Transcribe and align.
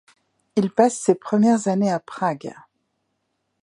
Il 0.55 0.71
passe 0.71 0.97
ses 0.99 1.13
premières 1.13 1.67
années 1.67 1.91
à 1.91 1.99
Prague. 1.99 2.55